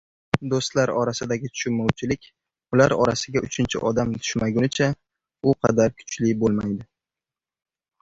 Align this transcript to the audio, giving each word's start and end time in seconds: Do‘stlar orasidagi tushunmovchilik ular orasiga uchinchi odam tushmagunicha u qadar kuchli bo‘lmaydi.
Do‘stlar 0.51 0.91
orasidagi 1.01 1.51
tushunmovchilik 1.57 2.25
ular 2.77 2.97
orasiga 3.05 3.45
uchinchi 3.51 3.83
odam 3.93 4.17
tushmagunicha 4.25 4.91
u 5.49 5.57
qadar 5.63 5.97
kuchli 6.03 6.37
bo‘lmaydi. 6.45 6.93